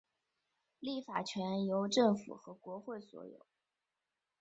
[0.79, 3.45] 立法权由政府和国会所有。